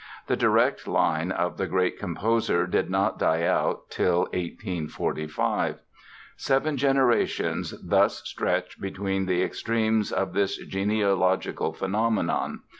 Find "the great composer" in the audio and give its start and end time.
1.57-2.65